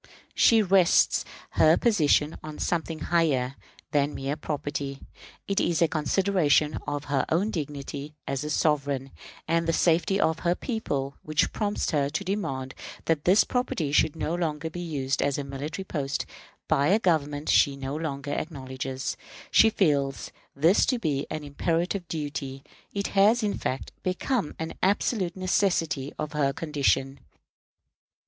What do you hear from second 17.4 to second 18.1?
she no